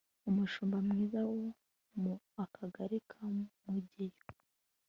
umushumba 0.29 0.77
mwiza 0.85 1.19
wo 1.31 1.45
mu 2.01 2.13
akagari 2.43 2.97
ka 3.09 3.23
mugeyo 3.67 4.23